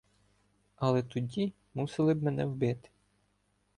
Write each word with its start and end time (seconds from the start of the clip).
Але 0.75 1.03
тоді 1.03 1.53
мусили 1.73 2.13
б 2.13 2.23
мене 2.23 2.45
вбити. 2.45 2.89